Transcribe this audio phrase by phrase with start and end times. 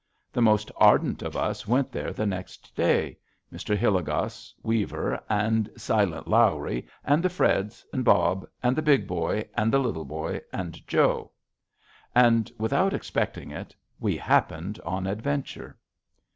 [0.33, 3.19] The most ardent of us went there the next day
[3.53, 3.77] Mr.
[3.77, 9.71] Hilligoss, Weaver, and "Silent Lawrie" and the Freds and Bob and the Big Boy and
[9.71, 11.29] the Little Boy and Joe.
[12.15, 15.77] And, without expecting it, we happened on adventure.